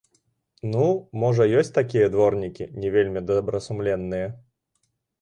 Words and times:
Ну, 0.71 0.85
можа 1.25 1.43
ёсць 1.59 1.71
такія 1.79 2.07
дворнікі, 2.17 2.69
не 2.81 2.95
вельмі 2.99 3.27
добрасумленныя. 3.31 4.27